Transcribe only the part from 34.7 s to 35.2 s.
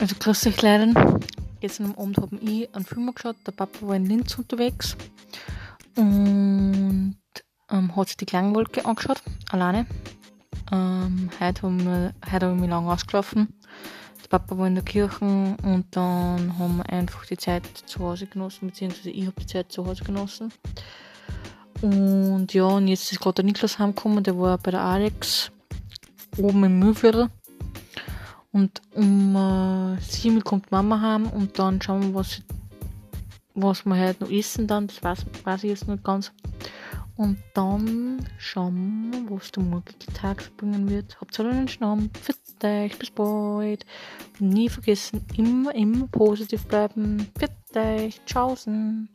Das